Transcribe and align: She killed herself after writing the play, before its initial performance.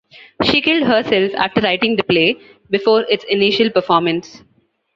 She 0.41 0.61
killed 0.63 0.81
herself 0.87 1.31
after 1.35 1.61
writing 1.61 1.95
the 1.95 2.01
play, 2.03 2.35
before 2.71 3.01
its 3.01 3.23
initial 3.25 3.69
performance. 3.69 4.41